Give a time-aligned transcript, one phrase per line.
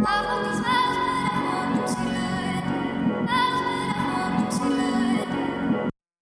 [0.00, 0.87] Love on these men.